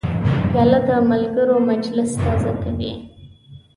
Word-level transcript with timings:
پیاله 0.51 0.79
د 0.87 0.89
ملګرو 1.09 1.57
مجلس 1.69 2.11
تازه 2.23 2.51
کوي. 2.63 2.93